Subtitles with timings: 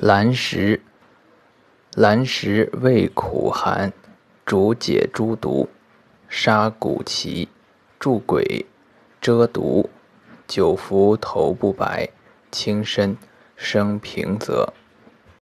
[0.00, 0.80] 兰石，
[1.96, 3.92] 兰石味苦寒，
[4.46, 5.68] 主解诸毒，
[6.28, 7.48] 杀蛊奇，
[7.98, 8.64] 助鬼，
[9.20, 9.90] 遮毒，
[10.46, 12.10] 久服头不白，
[12.52, 13.18] 轻身，
[13.56, 14.72] 生平泽。